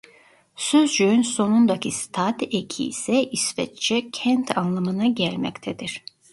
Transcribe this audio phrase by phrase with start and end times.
[0.55, 6.03] Sözcüğün sonundaki "-stad" eki ise İsveççe "kent" anlamına gelmektedir.